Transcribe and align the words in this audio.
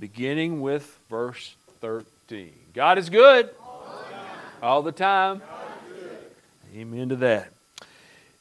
beginning 0.00 0.60
with 0.60 0.98
verse 1.10 1.54
13. 1.80 2.52
God 2.74 2.98
is 2.98 3.10
good 3.10 3.50
all 4.62 4.82
the 4.82 4.92
time. 4.92 5.42
Amen 6.76 7.08
to 7.08 7.16
that. 7.16 7.50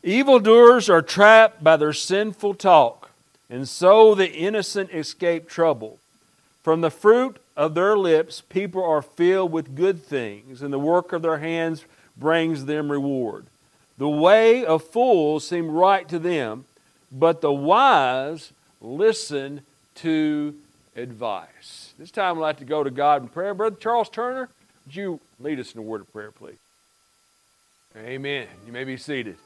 Evildoers 0.04 0.90
are 0.90 1.02
trapped 1.02 1.64
by 1.64 1.76
their 1.78 1.94
sinful 1.94 2.54
talk, 2.56 3.10
and 3.50 3.68
so 3.68 4.14
the 4.14 4.32
innocent 4.32 4.92
escape 4.94 5.50
trouble. 5.50 6.00
From 6.64 6.82
the 6.82 6.92
fruit 6.92 7.38
of 7.56 7.74
their 7.74 7.98
lips, 7.98 8.42
people 8.42 8.84
are 8.84 9.02
filled 9.02 9.52
with 9.52 9.76
good 9.76 10.04
things, 10.04 10.62
and 10.62 10.72
the 10.72 10.80
work 10.80 11.14
of 11.14 11.22
their 11.22 11.40
hands 11.40 11.86
brings 12.16 12.66
them 12.66 12.92
reward. 12.92 13.46
The 13.98 14.08
way 14.08 14.64
of 14.64 14.84
fools 14.84 15.48
seems 15.48 15.70
right 15.70 16.08
to 16.10 16.20
them, 16.20 16.66
but 17.12 17.42
the 17.42 17.54
wise 17.54 18.52
listen 18.80 19.62
to 19.96 20.54
advice. 20.98 21.94
This 21.98 22.12
time 22.12 22.38
I'd 22.38 22.42
like 22.42 22.58
to 22.58 22.66
go 22.66 22.84
to 22.84 22.90
God 22.90 23.22
in 23.22 23.30
prayer. 23.30 23.54
Brother 23.54 23.78
Charles 23.80 24.10
Turner, 24.10 24.50
would 24.86 24.96
you 24.96 25.20
lead 25.40 25.60
us 25.60 25.74
in 25.74 25.80
a 25.80 25.84
word 25.84 26.02
of 26.02 26.12
prayer, 26.12 26.32
please? 26.32 26.58
Amen. 27.96 28.48
You 28.66 28.74
may 28.74 28.84
be 28.84 28.98
seated. 28.98 29.38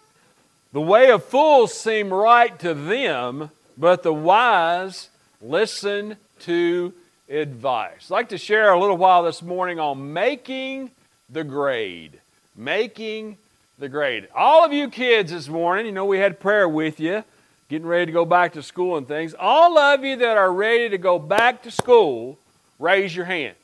The 0.73 0.81
way 0.81 1.11
of 1.11 1.23
fools 1.25 1.77
seem 1.77 2.13
right 2.13 2.57
to 2.59 2.73
them, 2.73 3.51
but 3.77 4.03
the 4.03 4.13
wise 4.13 5.09
listen 5.41 6.15
to 6.39 6.93
advice. 7.29 8.09
I'd 8.09 8.13
like 8.13 8.29
to 8.29 8.37
share 8.37 8.71
a 8.71 8.79
little 8.79 8.97
while 8.97 9.23
this 9.23 9.41
morning 9.41 9.79
on 9.79 10.13
making 10.13 10.91
the 11.29 11.43
grade. 11.43 12.19
Making 12.55 13.37
the 13.79 13.89
grade. 13.89 14.27
All 14.35 14.63
of 14.63 14.71
you 14.71 14.89
kids 14.89 15.31
this 15.31 15.47
morning, 15.47 15.85
you 15.85 15.91
know, 15.91 16.05
we 16.05 16.19
had 16.19 16.39
prayer 16.39 16.67
with 16.67 16.99
you, 16.99 17.23
getting 17.71 17.87
ready 17.87 18.05
to 18.05 18.11
go 18.11 18.25
back 18.25 18.51
to 18.51 18.61
school 18.61 18.97
and 18.97 19.07
things. 19.07 19.33
All 19.39 19.77
of 19.77 20.03
you 20.03 20.17
that 20.17 20.35
are 20.35 20.51
ready 20.51 20.89
to 20.89 20.97
go 20.97 21.17
back 21.17 21.63
to 21.63 21.71
school, 21.71 22.37
raise 22.79 23.15
your 23.15 23.23
hand. 23.23 23.55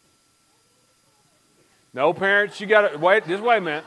No 1.93 2.13
parents, 2.13 2.61
you 2.61 2.67
got 2.67 2.89
to 2.89 2.97
wait, 2.97 3.27
just 3.27 3.43
wait 3.43 3.57
a 3.57 3.61
minute. 3.61 3.83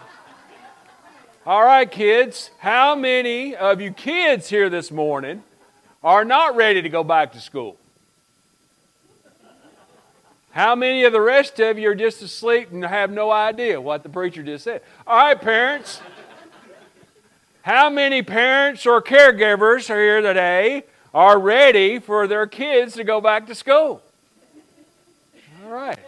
All 1.47 1.65
right, 1.65 1.91
kids, 1.91 2.51
how 2.59 2.95
many 2.95 3.57
of 3.57 3.81
you 3.81 3.93
kids 3.93 4.51
here 4.51 4.69
this 4.69 4.91
morning 4.91 5.43
are 6.05 6.27
not 6.27 6.55
ready 6.55 6.83
to 6.83 6.91
go 6.91 7.03
back 7.03 7.33
to 7.33 7.41
school? 7.41 7.79
How 10.51 10.75
many 10.75 11.05
of 11.05 11.15
the 11.15 11.21
rest 11.23 11.59
of 11.61 11.79
you 11.79 11.89
are 11.89 11.95
just 11.95 12.21
asleep 12.21 12.71
and 12.73 12.85
have 12.85 13.11
no 13.11 13.31
idea 13.31 13.81
what 13.81 14.03
the 14.03 14.11
preacher 14.11 14.43
just 14.43 14.65
said? 14.65 14.83
All 15.07 15.17
right, 15.17 15.41
parents. 15.41 16.03
How 17.63 17.91
many 17.91 18.23
parents 18.23 18.87
or 18.87 19.03
caregivers 19.03 19.91
are 19.91 20.01
here 20.01 20.23
today 20.23 20.85
are 21.13 21.39
ready 21.39 21.99
for 21.99 22.27
their 22.27 22.47
kids 22.47 22.95
to 22.95 23.05
go 23.05 23.21
back 23.21 23.47
to 23.49 23.55
school? 23.55 24.03
All 25.63 25.71
right. 25.71 25.99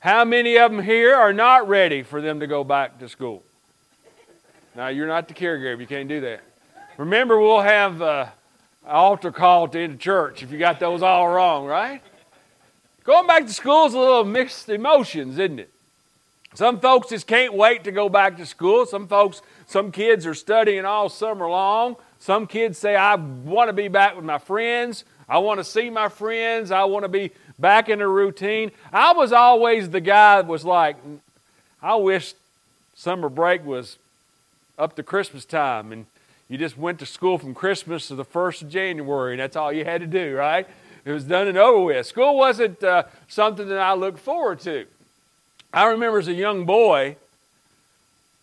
How 0.00 0.26
many 0.26 0.58
of 0.58 0.70
them 0.70 0.82
here 0.82 1.14
are 1.14 1.32
not 1.32 1.68
ready 1.68 2.02
for 2.02 2.20
them 2.20 2.40
to 2.40 2.46
go 2.46 2.64
back 2.64 2.98
to 2.98 3.08
school? 3.08 3.42
Now, 4.76 4.88
you're 4.88 5.06
not 5.06 5.26
the 5.26 5.34
caregiver. 5.34 5.80
You 5.80 5.86
can't 5.86 6.08
do 6.08 6.20
that. 6.20 6.42
Remember, 6.98 7.40
we'll 7.40 7.62
have 7.62 8.02
uh, 8.02 8.26
altar 8.86 9.32
call 9.32 9.68
the 9.68 9.80
end 9.80 9.94
of 9.94 9.98
church 10.00 10.42
if 10.42 10.52
you 10.52 10.58
got 10.58 10.78
those 10.80 11.02
all 11.02 11.28
wrong, 11.28 11.64
right? 11.64 12.02
Going 13.04 13.26
back 13.26 13.46
to 13.46 13.52
school 13.54 13.86
is 13.86 13.94
a 13.94 13.98
little 13.98 14.24
mixed 14.24 14.68
emotions, 14.68 15.38
isn't 15.38 15.60
it? 15.60 15.72
Some 16.54 16.80
folks 16.80 17.08
just 17.08 17.26
can't 17.26 17.54
wait 17.54 17.84
to 17.84 17.92
go 17.92 18.08
back 18.08 18.36
to 18.36 18.46
school. 18.46 18.84
Some 18.84 19.06
folks, 19.06 19.40
some 19.70 19.92
kids 19.92 20.26
are 20.26 20.34
studying 20.34 20.84
all 20.84 21.08
summer 21.08 21.48
long. 21.48 21.94
Some 22.18 22.48
kids 22.48 22.76
say, 22.76 22.96
I 22.96 23.14
want 23.14 23.68
to 23.68 23.72
be 23.72 23.86
back 23.86 24.16
with 24.16 24.24
my 24.24 24.38
friends. 24.38 25.04
I 25.28 25.38
want 25.38 25.60
to 25.60 25.64
see 25.64 25.90
my 25.90 26.08
friends. 26.08 26.72
I 26.72 26.82
want 26.82 27.04
to 27.04 27.08
be 27.08 27.30
back 27.56 27.88
in 27.88 28.00
a 28.00 28.08
routine. 28.08 28.72
I 28.92 29.12
was 29.12 29.32
always 29.32 29.88
the 29.88 30.00
guy 30.00 30.42
that 30.42 30.48
was 30.48 30.64
like, 30.64 30.96
I 31.80 31.94
wish 31.94 32.34
summer 32.96 33.28
break 33.28 33.64
was 33.64 33.96
up 34.76 34.96
to 34.96 35.04
Christmas 35.04 35.44
time 35.44 35.92
and 35.92 36.06
you 36.48 36.58
just 36.58 36.76
went 36.76 36.98
to 36.98 37.06
school 37.06 37.38
from 37.38 37.54
Christmas 37.54 38.08
to 38.08 38.16
the 38.16 38.24
1st 38.24 38.62
of 38.62 38.70
January 38.70 39.34
and 39.34 39.40
that's 39.40 39.54
all 39.54 39.72
you 39.72 39.84
had 39.84 40.00
to 40.00 40.08
do, 40.08 40.34
right? 40.34 40.66
It 41.04 41.12
was 41.12 41.22
done 41.22 41.46
and 41.46 41.56
over 41.56 41.84
with. 41.84 42.06
School 42.06 42.36
wasn't 42.36 42.82
uh, 42.82 43.04
something 43.28 43.68
that 43.68 43.78
I 43.78 43.92
looked 43.92 44.18
forward 44.18 44.58
to. 44.62 44.86
I 45.72 45.84
remember 45.84 46.18
as 46.18 46.26
a 46.26 46.34
young 46.34 46.66
boy, 46.66 47.14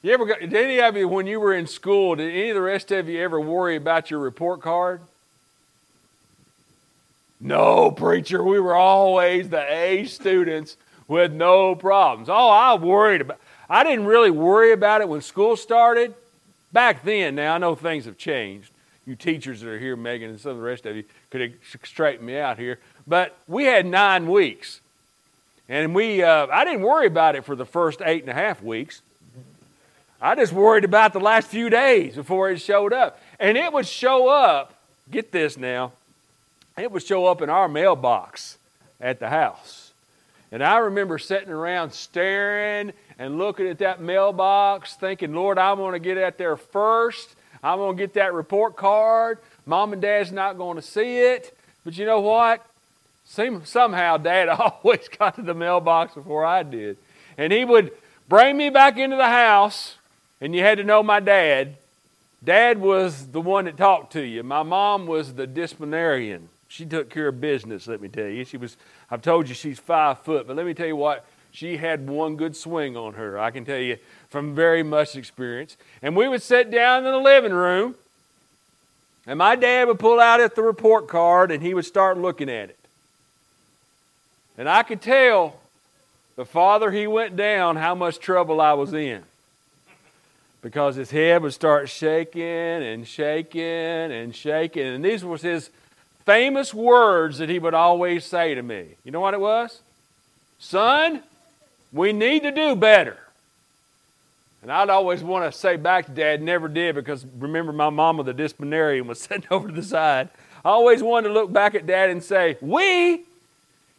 you 0.01 0.13
ever 0.13 0.25
got, 0.25 0.39
did 0.39 0.53
any 0.53 0.79
of 0.79 0.95
you, 0.95 1.07
when 1.07 1.27
you 1.27 1.39
were 1.39 1.53
in 1.53 1.67
school, 1.67 2.15
did 2.15 2.31
any 2.31 2.49
of 2.49 2.55
the 2.55 2.61
rest 2.61 2.91
of 2.91 3.09
you 3.09 3.21
ever 3.21 3.39
worry 3.39 3.75
about 3.75 4.11
your 4.11 4.19
report 4.19 4.61
card? 4.61 5.01
No, 7.39 7.91
preacher, 7.91 8.43
we 8.43 8.59
were 8.59 8.75
always 8.75 9.49
the 9.49 9.71
A 9.71 10.05
students 10.05 10.77
with 11.07 11.31
no 11.31 11.75
problems. 11.75 12.29
Oh, 12.29 12.49
I 12.49 12.75
worried 12.75 13.21
about 13.21 13.39
I 13.69 13.83
didn't 13.83 14.05
really 14.05 14.31
worry 14.31 14.71
about 14.71 15.01
it 15.01 15.09
when 15.09 15.21
school 15.21 15.57
started. 15.57 16.13
Back 16.71 17.03
then, 17.03 17.35
now 17.35 17.55
I 17.55 17.57
know 17.57 17.75
things 17.75 18.05
have 18.05 18.17
changed. 18.17 18.71
You 19.05 19.15
teachers 19.15 19.61
that 19.61 19.69
are 19.69 19.79
here, 19.79 19.95
Megan, 19.95 20.29
and 20.29 20.39
some 20.39 20.51
of 20.51 20.57
the 20.57 20.63
rest 20.63 20.85
of 20.85 20.95
you 20.95 21.03
could 21.29 21.53
straighten 21.83 22.25
me 22.25 22.37
out 22.37 22.57
here. 22.57 22.79
But 23.05 23.37
we 23.47 23.65
had 23.65 23.85
nine 23.85 24.29
weeks. 24.29 24.81
And 25.69 25.93
we, 25.93 26.23
uh, 26.23 26.47
I 26.47 26.63
didn't 26.63 26.81
worry 26.81 27.07
about 27.07 27.35
it 27.35 27.43
for 27.45 27.55
the 27.55 27.65
first 27.65 28.01
eight 28.01 28.21
and 28.21 28.29
a 28.29 28.33
half 28.33 28.61
weeks. 28.61 29.01
I 30.21 30.35
just 30.35 30.53
worried 30.53 30.83
about 30.83 31.13
the 31.13 31.19
last 31.19 31.47
few 31.47 31.69
days 31.69 32.15
before 32.15 32.49
it 32.49 32.59
showed 32.59 32.93
up. 32.93 33.19
And 33.39 33.57
it 33.57 33.71
would 33.71 33.87
show 33.87 34.29
up, 34.29 34.73
get 35.11 35.31
this 35.31 35.57
now, 35.57 35.91
it 36.77 36.91
would 36.91 37.03
show 37.03 37.25
up 37.27 37.41
in 37.41 37.49
our 37.49 37.67
mailbox 37.67 38.57
at 38.99 39.19
the 39.19 39.29
house. 39.29 39.91
And 40.51 40.63
I 40.63 40.77
remember 40.77 41.17
sitting 41.17 41.49
around 41.49 41.91
staring 41.91 42.93
and 43.19 43.37
looking 43.37 43.67
at 43.67 43.79
that 43.79 44.01
mailbox, 44.01 44.95
thinking, 44.95 45.33
Lord, 45.33 45.57
I'm 45.57 45.77
going 45.77 45.93
to 45.93 45.99
get 45.99 46.17
out 46.17 46.37
there 46.37 46.55
first. 46.55 47.35
I'm 47.63 47.79
going 47.79 47.97
to 47.97 48.01
get 48.01 48.13
that 48.13 48.33
report 48.33 48.75
card. 48.75 49.39
Mom 49.65 49.93
and 49.93 50.01
Dad's 50.01 50.31
not 50.31 50.57
going 50.57 50.77
to 50.77 50.81
see 50.81 51.17
it. 51.17 51.55
But 51.83 51.97
you 51.97 52.05
know 52.05 52.21
what? 52.21 52.65
somehow 53.25 54.17
Dad 54.17 54.47
always 54.83 55.07
got 55.09 55.35
to 55.35 55.41
the 55.41 55.53
mailbox 55.53 56.13
before 56.13 56.45
I 56.45 56.63
did. 56.63 56.97
And 57.37 57.51
he 57.51 57.65
would 57.65 57.91
bring 58.29 58.57
me 58.57 58.69
back 58.69 58.97
into 58.97 59.17
the 59.17 59.27
house, 59.27 59.95
and 60.41 60.55
you 60.55 60.61
had 60.61 60.77
to 60.77 60.83
know 60.83 61.01
my 61.03 61.19
dad. 61.19 61.75
Dad 62.43 62.79
was 62.79 63.27
the 63.27 63.41
one 63.41 63.65
that 63.65 63.77
talked 63.77 64.13
to 64.13 64.21
you. 64.21 64.43
My 64.43 64.63
mom 64.63 65.07
was 65.07 65.33
the 65.33 65.47
disciplinarian. 65.47 66.49
She 66.67 66.85
took 66.85 67.09
care 67.09 67.29
of 67.29 67.41
business, 67.41 67.87
let 67.87 68.01
me 68.01 68.09
tell 68.09 68.27
you. 68.27 68.45
She 68.45 68.57
was, 68.57 68.77
I've 69.09 69.21
told 69.21 69.49
you 69.49 69.55
she's 69.55 69.79
five 69.79 70.19
foot, 70.19 70.47
but 70.47 70.55
let 70.55 70.65
me 70.65 70.73
tell 70.73 70.87
you 70.87 70.95
what, 70.95 71.25
she 71.51 71.77
had 71.77 72.07
one 72.07 72.35
good 72.35 72.55
swing 72.55 72.95
on 72.95 73.13
her. 73.13 73.39
I 73.39 73.51
can 73.51 73.65
tell 73.65 73.79
you 73.79 73.97
from 74.29 74.53
very 74.53 74.83
much 74.83 75.15
experience. 75.15 75.77
And 76.01 76.15
we 76.15 76.27
would 76.27 76.41
sit 76.41 76.69
down 76.69 77.05
in 77.05 77.11
the 77.11 77.17
living 77.17 77.53
room, 77.53 77.95
and 79.25 79.39
my 79.39 79.55
dad 79.55 79.87
would 79.87 79.99
pull 79.99 80.19
out 80.19 80.39
at 80.39 80.55
the 80.55 80.61
report 80.61 81.07
card 81.07 81.51
and 81.51 81.63
he 81.63 81.73
would 81.73 81.85
start 81.85 82.17
looking 82.17 82.49
at 82.49 82.69
it. 82.69 82.79
And 84.57 84.69
I 84.69 84.83
could 84.83 85.01
tell 85.01 85.59
the 86.35 86.45
farther 86.45 86.91
he 86.91 87.07
went 87.07 87.35
down 87.35 87.75
how 87.75 87.95
much 87.95 88.19
trouble 88.19 88.61
I 88.61 88.73
was 88.73 88.93
in. 88.93 89.23
Because 90.67 90.97
his 90.97 91.09
head 91.09 91.43
would 91.43 91.53
start 91.53 91.87
shaking 91.87 92.43
and 92.43 93.07
shaking 93.07 93.61
and 93.61 94.35
shaking. 94.35 94.85
And 94.85 95.05
these 95.05 95.23
were 95.23 95.37
his 95.37 95.69
famous 96.25 96.73
words 96.73 97.37
that 97.37 97.47
he 97.47 97.57
would 97.57 97.73
always 97.73 98.25
say 98.25 98.53
to 98.53 98.61
me. 98.61 98.95
You 99.05 99.11
know 99.13 99.21
what 99.21 99.33
it 99.33 99.39
was? 99.39 99.79
Son, 100.59 101.23
we 101.93 102.11
need 102.11 102.43
to 102.43 102.51
do 102.51 102.75
better. 102.75 103.17
And 104.61 104.69
I'd 104.69 104.89
always 104.89 105.23
want 105.23 105.49
to 105.49 105.57
say 105.57 105.77
back 105.77 106.07
to 106.07 106.11
Dad, 106.11 106.41
never 106.41 106.67
did, 106.67 106.95
because 106.95 107.25
remember 107.39 107.71
my 107.71 107.89
mama, 107.89 108.23
the 108.23 108.33
disciplinarian, 108.33 109.07
was 109.07 109.21
sitting 109.21 109.47
over 109.49 109.69
to 109.69 109.73
the 109.73 109.81
side. 109.81 110.27
I 110.65 110.71
always 110.71 111.01
wanted 111.01 111.29
to 111.29 111.33
look 111.33 111.53
back 111.53 111.75
at 111.75 111.87
Dad 111.87 112.09
and 112.09 112.21
say, 112.21 112.57
We 112.59 113.23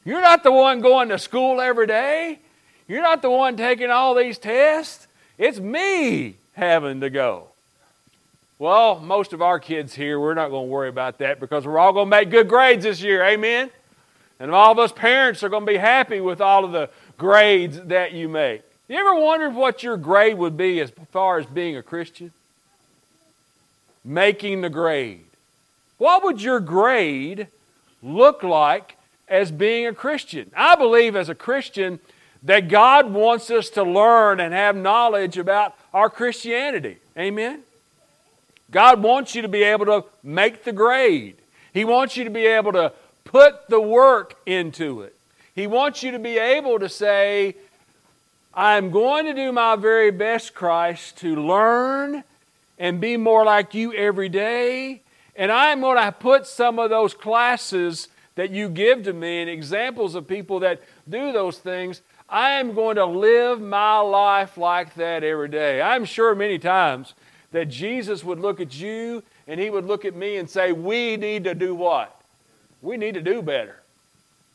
you're 0.04 0.20
not 0.20 0.42
the 0.42 0.52
one 0.52 0.82
going 0.82 1.08
to 1.08 1.18
school 1.18 1.62
every 1.62 1.86
day. 1.86 2.40
You're 2.86 3.00
not 3.00 3.22
the 3.22 3.30
one 3.30 3.56
taking 3.56 3.88
all 3.88 4.14
these 4.14 4.36
tests. 4.36 5.06
It's 5.38 5.58
me 5.58 6.36
having 6.58 7.00
to 7.00 7.10
go. 7.10 7.48
Well, 8.58 9.00
most 9.00 9.32
of 9.32 9.40
our 9.40 9.60
kids 9.60 9.94
here, 9.94 10.18
we're 10.18 10.34
not 10.34 10.50
going 10.50 10.66
to 10.66 10.70
worry 10.70 10.88
about 10.88 11.18
that 11.18 11.40
because 11.40 11.66
we're 11.66 11.78
all 11.78 11.92
going 11.92 12.06
to 12.06 12.10
make 12.10 12.30
good 12.30 12.48
grades 12.48 12.84
this 12.84 13.00
year. 13.00 13.24
Amen? 13.24 13.70
And 14.40 14.50
all 14.50 14.72
of 14.72 14.78
us 14.78 14.92
parents 14.92 15.42
are 15.42 15.48
going 15.48 15.64
to 15.64 15.72
be 15.72 15.78
happy 15.78 16.20
with 16.20 16.40
all 16.40 16.64
of 16.64 16.72
the 16.72 16.90
grades 17.16 17.80
that 17.84 18.12
you 18.12 18.28
make. 18.28 18.62
You 18.88 18.96
ever 18.96 19.14
wondered 19.14 19.54
what 19.54 19.82
your 19.82 19.96
grade 19.96 20.38
would 20.38 20.56
be 20.56 20.80
as 20.80 20.92
far 21.12 21.38
as 21.38 21.46
being 21.46 21.76
a 21.76 21.82
Christian? 21.82 22.32
Making 24.04 24.60
the 24.60 24.70
grade. 24.70 25.24
What 25.98 26.24
would 26.24 26.42
your 26.42 26.60
grade 26.60 27.48
look 28.02 28.42
like 28.42 28.96
as 29.28 29.50
being 29.50 29.86
a 29.86 29.94
Christian. 29.94 30.50
I 30.56 30.74
believe 30.74 31.14
as 31.14 31.28
a 31.28 31.34
Christian 31.34 32.00
that 32.42 32.68
God 32.68 33.12
wants 33.12 33.50
us 33.50 33.70
to 33.70 33.82
learn 33.82 34.40
and 34.40 34.54
have 34.54 34.76
knowledge 34.76 35.36
about 35.36 35.74
our 35.98 36.08
Christianity. 36.08 36.98
Amen? 37.18 37.62
God 38.70 39.02
wants 39.02 39.34
you 39.34 39.42
to 39.42 39.48
be 39.48 39.64
able 39.64 39.86
to 39.86 40.04
make 40.22 40.62
the 40.62 40.72
grade, 40.72 41.36
He 41.74 41.84
wants 41.84 42.16
you 42.16 42.22
to 42.22 42.30
be 42.30 42.46
able 42.46 42.72
to 42.72 42.92
put 43.24 43.68
the 43.68 43.80
work 43.80 44.36
into 44.46 45.02
it. 45.02 45.16
He 45.56 45.66
wants 45.66 46.04
you 46.04 46.12
to 46.12 46.20
be 46.20 46.38
able 46.38 46.78
to 46.78 46.88
say, 46.88 47.56
I'm 48.54 48.92
going 48.92 49.26
to 49.26 49.34
do 49.34 49.50
my 49.50 49.74
very 49.74 50.12
best, 50.12 50.54
Christ, 50.54 51.18
to 51.18 51.34
learn 51.34 52.22
and 52.78 53.00
be 53.00 53.16
more 53.16 53.44
like 53.44 53.74
you 53.74 53.92
every 53.92 54.28
day. 54.28 55.02
And 55.34 55.50
I'm 55.50 55.80
going 55.80 55.96
to 55.96 56.12
put 56.12 56.46
some 56.46 56.78
of 56.78 56.90
those 56.90 57.12
classes 57.12 58.06
that 58.36 58.50
you 58.50 58.68
give 58.68 59.02
to 59.02 59.12
me 59.12 59.40
and 59.40 59.50
examples 59.50 60.14
of 60.14 60.28
people 60.28 60.60
that 60.60 60.80
do 61.08 61.32
those 61.32 61.58
things. 61.58 62.02
I 62.28 62.52
am 62.52 62.74
going 62.74 62.96
to 62.96 63.06
live 63.06 63.60
my 63.60 63.98
life 64.00 64.58
like 64.58 64.94
that 64.94 65.24
every 65.24 65.48
day. 65.48 65.80
I'm 65.80 66.04
sure 66.04 66.34
many 66.34 66.58
times 66.58 67.14
that 67.52 67.66
Jesus 67.66 68.22
would 68.22 68.38
look 68.38 68.60
at 68.60 68.78
you 68.78 69.22
and 69.46 69.58
he 69.58 69.70
would 69.70 69.86
look 69.86 70.04
at 70.04 70.14
me 70.14 70.36
and 70.36 70.48
say, 70.48 70.72
We 70.72 71.16
need 71.16 71.44
to 71.44 71.54
do 71.54 71.74
what? 71.74 72.14
We 72.82 72.96
need 72.98 73.14
to 73.14 73.22
do 73.22 73.40
better. 73.40 73.80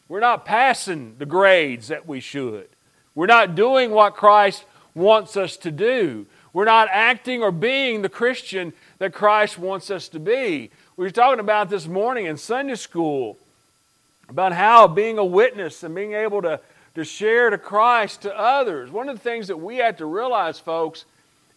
We're 0.08 0.20
not 0.20 0.46
passing 0.46 1.16
the 1.18 1.26
grades 1.26 1.88
that 1.88 2.08
we 2.08 2.20
should. 2.20 2.68
We're 3.16 3.26
not 3.26 3.56
doing 3.56 3.92
what 3.92 4.16
Christ 4.16 4.66
wants 4.94 5.36
us 5.36 5.58
to 5.58 5.72
do. 5.72 6.28
We're 6.52 6.66
not 6.66 6.88
acting 6.92 7.42
or 7.42 7.52
being 7.52 8.04
the 8.04 8.10
Christian 8.10 8.74
that 9.00 9.14
Christ 9.14 9.58
wants 9.58 9.90
us 9.90 10.08
to 10.10 10.20
be. 10.20 10.70
We 10.96 11.06
were 11.06 11.12
talking 11.12 11.40
about 11.40 11.72
this 11.72 11.88
morning 11.88 12.28
in 12.28 12.38
Sunday 12.38 12.76
school 12.76 13.40
about 14.30 14.54
how 14.54 14.88
being 14.88 15.18
a 15.18 15.26
witness 15.26 15.82
and 15.82 15.96
being 15.96 16.14
able 16.14 16.44
to, 16.44 16.60
to 16.96 17.04
share 17.04 17.50
to 17.50 17.58
Christ 17.58 18.22
to 18.22 18.38
others. 18.38 18.92
One 18.92 19.10
of 19.10 19.18
the 19.18 19.24
things 19.24 19.48
that 19.48 19.58
we 19.58 19.78
have 19.78 19.98
to 19.98 20.06
realize, 20.06 20.60
folks, 20.60 21.06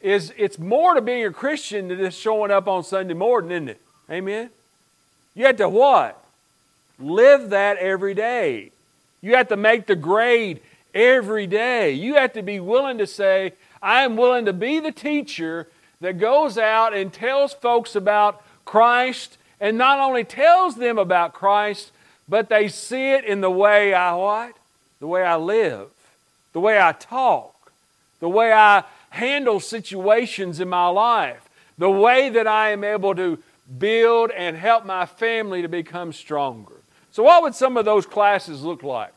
is 0.01 0.33
it's 0.37 0.59
more 0.59 0.95
to 0.95 1.01
being 1.01 1.27
a 1.27 1.33
Christian 1.33 1.89
than 1.89 1.99
just 1.99 2.21
showing 2.21 2.51
up 2.51 2.69
on 2.69 2.85
Sunday 2.85 3.15
morning, 3.15 3.51
isn't 3.51 3.69
it? 3.71 3.81
Amen? 4.11 4.51
You 5.35 5.47
have 5.47 5.57
to 5.57 5.69
what? 5.69 6.23
Live 6.99 7.51
that 7.51 7.77
every 7.79 8.15
day. 8.15 8.71
You 9.21 9.37
have 9.37 9.49
to 9.49 9.57
make 9.57 9.87
the 9.87 9.97
grade 9.97 10.61
every 10.95 11.47
day. 11.47 11.93
You 11.93 12.15
have 12.15 12.33
to 12.35 12.43
be 12.43 12.61
willing 12.61 12.99
to 12.99 13.07
say, 13.07 13.53
I 13.83 14.03
am 14.03 14.17
willing 14.17 14.47
to 14.47 14.53
be 14.53 14.81
the 14.81 14.93
teacher 14.93 15.69
that 16.01 16.19
goes 16.19 16.57
out 16.57 16.95
and 16.95 17.13
tells 17.13 17.53
folks 17.53 17.95
about 17.97 18.43
Christ 18.65 19.37
and 19.61 19.79
not 19.79 19.99
only 19.99 20.25
tells 20.25 20.77
them 20.77 20.99
about 20.99 21.33
Christ, 21.33 21.91
but 22.29 22.49
they 22.49 22.69
see 22.69 23.13
it 23.13 23.25
in 23.25 23.41
the 23.41 23.51
way 23.51 23.95
I 23.95 24.15
what? 24.15 24.55
The 25.01 25.07
way 25.07 25.23
I 25.23 25.37
live, 25.37 25.89
the 26.53 26.61
way 26.61 26.81
I 26.81 26.93
talk, 26.93 27.73
the 28.21 28.29
way 28.29 28.53
I 28.53 28.85
handle 29.11 29.61
situations 29.61 30.61
in 30.61 30.69
my 30.69 30.89
life, 30.89 31.49
the 31.79 31.91
way 31.91 32.29
that 32.31 32.47
I 32.47 32.71
am 32.71 32.85
able 32.85 33.15
to 33.15 33.39
build 33.79 34.31
and 34.31 34.57
help 34.57 34.85
my 34.85 35.07
family 35.07 35.63
to 35.63 35.69
become 35.69 36.13
stronger. 36.13 36.75
So, 37.13 37.23
what 37.23 37.43
would 37.43 37.55
some 37.55 37.77
of 37.77 37.85
those 37.85 38.07
classes 38.07 38.63
look 38.63 38.83
like? 38.83 39.13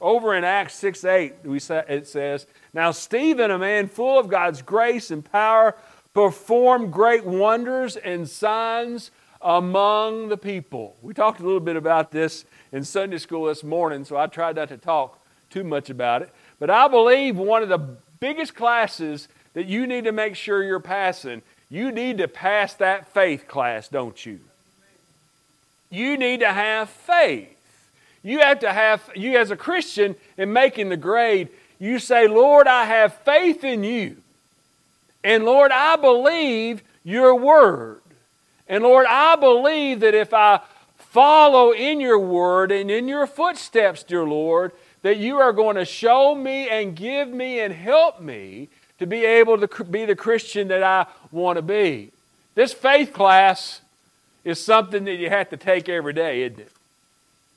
Over 0.00 0.34
in 0.34 0.44
Acts 0.44 0.74
6 0.76 1.04
8, 1.04 1.34
it 1.44 2.06
says, 2.06 2.46
Now 2.72 2.90
Stephen, 2.90 3.50
a 3.50 3.58
man 3.58 3.88
full 3.88 4.18
of 4.18 4.28
God's 4.28 4.62
grace 4.62 5.10
and 5.10 5.24
power, 5.24 5.74
performed 6.14 6.92
great 6.92 7.24
wonders 7.24 7.96
and 7.96 8.28
signs 8.28 9.10
among 9.42 10.28
the 10.28 10.36
people. 10.36 10.96
We 11.02 11.14
talked 11.14 11.40
a 11.40 11.44
little 11.44 11.60
bit 11.60 11.76
about 11.76 12.10
this 12.10 12.44
in 12.72 12.84
Sunday 12.84 13.18
school 13.18 13.46
this 13.46 13.64
morning, 13.64 14.04
so 14.04 14.16
I 14.16 14.26
tried 14.26 14.56
not 14.56 14.68
to 14.68 14.76
talk 14.76 15.18
too 15.50 15.64
much 15.64 15.90
about 15.90 16.22
it. 16.22 16.30
But 16.58 16.70
I 16.70 16.88
believe 16.88 17.36
one 17.36 17.62
of 17.62 17.68
the 17.68 17.96
biggest 18.20 18.54
classes 18.54 19.28
that 19.54 19.66
you 19.66 19.86
need 19.86 20.04
to 20.04 20.12
make 20.12 20.36
sure 20.36 20.62
you're 20.62 20.80
passing, 20.80 21.42
you 21.70 21.90
need 21.90 22.18
to 22.18 22.28
pass 22.28 22.74
that 22.74 23.12
faith 23.12 23.48
class, 23.48 23.88
don't 23.88 24.24
you? 24.24 24.40
You 25.90 26.16
need 26.16 26.40
to 26.40 26.52
have 26.52 26.88
faith. 26.90 27.56
You 28.22 28.40
have 28.40 28.60
to 28.60 28.72
have, 28.72 29.02
you 29.16 29.38
as 29.38 29.50
a 29.50 29.56
Christian, 29.56 30.14
in 30.36 30.52
making 30.52 30.90
the 30.90 30.96
grade, 30.96 31.48
you 31.78 31.98
say, 31.98 32.28
Lord, 32.28 32.66
I 32.66 32.84
have 32.84 33.14
faith 33.14 33.64
in 33.64 33.82
you. 33.82 34.18
And 35.24 35.44
Lord, 35.44 35.72
I 35.72 35.96
believe 35.96 36.82
your 37.02 37.34
word. 37.34 37.99
And 38.70 38.84
Lord, 38.84 39.04
I 39.08 39.34
believe 39.34 40.00
that 40.00 40.14
if 40.14 40.32
I 40.32 40.60
follow 40.96 41.72
in 41.72 42.00
your 42.00 42.20
word 42.20 42.70
and 42.70 42.88
in 42.88 43.08
your 43.08 43.26
footsteps, 43.26 44.04
dear 44.04 44.22
Lord, 44.24 44.70
that 45.02 45.16
you 45.16 45.38
are 45.38 45.52
going 45.52 45.74
to 45.74 45.84
show 45.84 46.36
me 46.36 46.68
and 46.68 46.94
give 46.94 47.28
me 47.28 47.58
and 47.58 47.74
help 47.74 48.20
me 48.20 48.68
to 49.00 49.06
be 49.06 49.24
able 49.24 49.58
to 49.58 49.84
be 49.84 50.04
the 50.04 50.14
Christian 50.14 50.68
that 50.68 50.84
I 50.84 51.06
want 51.32 51.56
to 51.56 51.62
be. 51.62 52.12
This 52.54 52.72
faith 52.72 53.12
class 53.12 53.80
is 54.44 54.62
something 54.62 55.04
that 55.04 55.16
you 55.16 55.30
have 55.30 55.50
to 55.50 55.56
take 55.56 55.88
every 55.88 56.12
day, 56.12 56.44
isn't 56.44 56.60
it? 56.60 56.72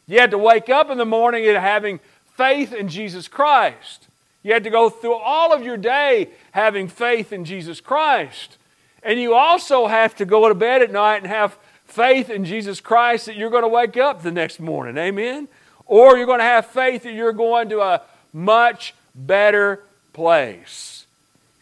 You 0.08 0.20
have 0.20 0.32
to 0.32 0.38
wake 0.40 0.70
up 0.70 0.90
in 0.90 0.98
the 0.98 1.06
morning 1.06 1.46
and 1.46 1.58
having 1.58 2.00
faith 2.36 2.74
in 2.74 2.90
Jesus 2.90 3.28
Christ. 3.28 4.08
You 4.42 4.54
have 4.54 4.64
to 4.64 4.72
go 4.72 4.90
through 4.90 5.16
all 5.16 5.54
of 5.54 5.62
your 5.62 5.78
day 5.78 6.30
having 6.52 6.88
faith 6.88 7.32
in 7.32 7.46
Jesus 7.46 7.80
Christ. 7.80 8.58
And 9.04 9.20
you 9.20 9.34
also 9.34 9.88
have 9.88 10.16
to 10.16 10.26
go 10.26 10.48
to 10.48 10.56
bed 10.56 10.82
at 10.82 10.92
night 10.92 11.18
and 11.18 11.28
have 11.28 11.58
faith 11.86 12.30
in 12.30 12.46
Jesus 12.46 12.80
Christ 12.80 13.26
that 13.26 13.36
you're 13.36 13.50
going 13.50 13.64
to 13.64 13.68
wake 13.68 13.98
up 13.98 14.24
the 14.24 14.32
next 14.32 14.60
morning. 14.60 14.98
Amen? 14.98 15.48
Or 15.86 16.18
you're 16.18 16.26
going 16.26 16.40
to 16.40 16.46
have 16.46 16.68
faith 16.68 17.04
that 17.04 17.14
you're 17.14 17.34
going 17.34 17.70
to 17.70 17.82
a 17.82 18.02
much 18.32 18.96
better 19.14 19.84
place. 20.14 21.06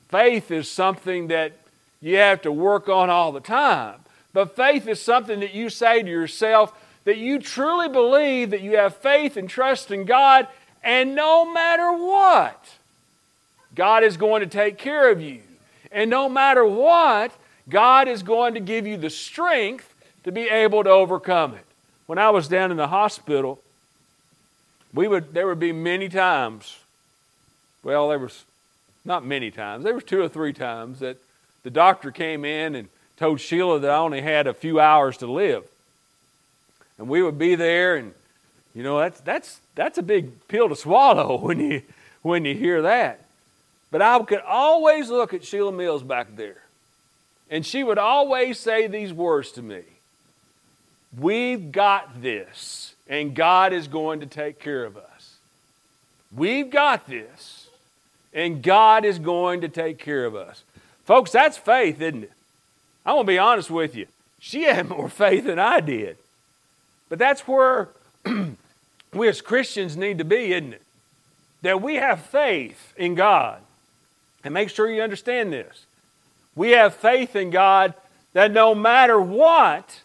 Faith 0.10 0.52
is 0.52 0.70
something 0.70 1.28
that 1.28 1.54
you 2.02 2.18
have 2.18 2.42
to 2.44 2.52
work 2.52 2.90
on 2.90 3.10
all 3.10 3.32
the 3.32 3.40
time. 3.40 3.96
But 4.34 4.56
faith 4.56 4.88
is 4.88 5.02
something 5.02 5.40
that 5.40 5.54
you 5.54 5.70
say 5.70 6.02
to 6.02 6.10
yourself 6.10 6.74
that 7.04 7.18
you 7.18 7.40
truly 7.40 7.90
believe 7.90 8.52
that 8.52 8.62
you 8.62 8.78
have 8.78 8.96
faith 8.96 9.36
and 9.36 9.50
trust 9.50 9.92
in 9.92 10.06
God, 10.06 10.48
and 10.84 11.16
no 11.16 11.52
matter 11.52 11.92
what, 11.92 12.76
God 13.76 14.04
is 14.04 14.18
going 14.18 14.42
to 14.42 14.48
take 14.48 14.78
care 14.78 15.10
of 15.12 15.22
you. 15.22 15.42
And 15.92 16.10
no 16.10 16.30
matter 16.30 16.66
what, 16.66 17.32
God 17.70 18.08
is 18.08 18.24
going 18.24 18.54
to 18.54 18.60
give 18.60 18.88
you 18.88 18.98
the 18.98 19.10
strength 19.10 19.94
to 20.24 20.32
be 20.32 20.50
able 20.50 20.84
to 20.84 20.90
overcome 20.90 21.54
it. 21.54 21.66
When 22.06 22.18
I 22.18 22.30
was 22.30 22.48
down 22.48 22.72
in 22.72 22.78
the 22.78 22.88
hospital, 22.88 23.60
we 24.94 25.08
would 25.08 25.34
there 25.34 25.48
would 25.48 25.60
be 25.60 25.72
many 25.72 26.10
times, 26.10 26.78
well, 27.84 28.10
there 28.10 28.20
was 28.20 28.44
not 29.06 29.26
many 29.26 29.52
times, 29.52 29.84
there 29.84 29.94
was 29.94 30.04
two 30.04 30.22
or 30.22 30.30
three 30.30 30.54
times 30.54 31.00
that 31.00 31.18
the 31.64 31.70
doctor 31.70 32.12
came 32.12 32.44
in 32.46 32.76
and 32.76 32.90
told 33.18 33.40
Sheila 33.40 33.80
that 33.80 33.92
I 33.92 33.98
only 33.98 34.22
had 34.22 34.48
a 34.48 34.54
few 34.54 34.80
hours 34.80 35.18
to 35.18 35.28
live. 35.28 35.64
And 36.98 37.08
we 37.08 37.22
would 37.22 37.38
be 37.38 37.56
there 37.56 37.96
and 37.96 38.14
you 38.74 38.84
know 38.84 39.00
that's 39.00 39.20
that's 39.22 39.60
that's 39.76 39.98
a 39.98 40.04
big 40.04 40.48
pill 40.48 40.70
to 40.70 40.76
swallow 40.76 41.38
when 41.42 41.60
you 41.60 41.82
when 42.22 42.46
you 42.46 42.56
hear 42.56 42.82
that. 42.82 43.26
But 43.92 44.02
I 44.02 44.18
could 44.24 44.42
always 44.42 45.10
look 45.10 45.34
at 45.34 45.44
Sheila 45.44 45.72
Mills 45.72 46.02
back 46.02 46.36
there. 46.36 46.64
And 47.50 47.66
she 47.66 47.84
would 47.84 47.98
always 47.98 48.58
say 48.58 48.88
these 48.88 49.14
words 49.14 49.52
to 49.54 49.62
me 49.62 49.82
We've 51.18 51.72
got 51.72 52.22
this, 52.22 52.96
and 53.08 53.36
God 53.36 53.74
is 53.74 53.88
going 53.90 54.22
to 54.22 54.26
take 54.26 54.60
care 54.60 54.86
of 54.86 54.96
us. 54.96 55.36
We've 56.34 56.70
got 56.70 57.06
this, 57.08 57.68
and 58.34 58.64
God 58.64 59.04
is 59.04 59.20
going 59.20 59.62
to 59.62 59.68
take 59.68 60.00
care 60.00 60.24
of 60.24 60.36
us. 60.36 60.64
Folks, 61.04 61.32
that's 61.32 61.58
faith, 61.58 62.00
isn't 62.00 62.24
it? 62.24 62.32
I'm 63.06 63.16
going 63.16 63.26
to 63.26 63.32
be 63.32 63.38
honest 63.38 63.70
with 63.70 63.96
you. 63.96 64.08
She 64.40 64.64
had 64.64 64.88
more 64.90 65.10
faith 65.10 65.44
than 65.46 65.60
I 65.60 65.82
did. 65.82 66.18
But 67.10 67.20
that's 67.20 67.42
where 67.42 67.90
we 69.14 69.28
as 69.28 69.42
Christians 69.42 69.98
need 69.98 70.20
to 70.20 70.24
be, 70.24 70.54
isn't 70.54 70.74
it? 70.74 70.82
That 71.64 71.82
we 71.82 71.96
have 71.96 72.22
faith 72.22 72.94
in 72.96 73.16
God. 73.16 73.60
And 74.44 74.54
make 74.54 74.70
sure 74.70 74.90
you 74.90 75.02
understand 75.02 75.54
this. 75.54 75.86
We 76.56 76.72
have 76.72 76.96
faith 76.96 77.36
in 77.36 77.50
God 77.50 77.94
that 78.34 78.52
no 78.52 78.74
matter 78.74 79.20
what, 79.20 80.02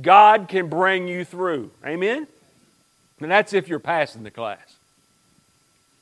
God 0.00 0.48
can 0.48 0.68
bring 0.68 1.08
you 1.08 1.24
through. 1.24 1.70
Amen? 1.84 2.26
And 3.20 3.30
that's 3.30 3.52
if 3.52 3.68
you're 3.68 3.78
passing 3.78 4.22
the 4.22 4.30
class. 4.30 4.76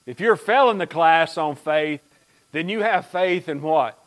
If 0.06 0.20
you're 0.20 0.36
failing 0.36 0.78
the 0.78 0.86
class 0.86 1.36
on 1.36 1.56
faith, 1.56 2.00
then 2.52 2.68
you 2.68 2.80
have 2.80 3.06
faith 3.06 3.48
in 3.48 3.60
what? 3.60 3.98